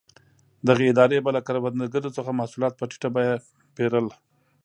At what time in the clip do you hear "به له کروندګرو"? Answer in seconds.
1.25-2.15